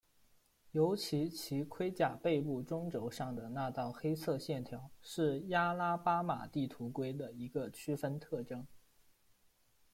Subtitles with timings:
[0.71, 8.65] 尤其其盔甲背部中轴上的那道黑色线条是亚拉巴马地图龟的一个区分特征。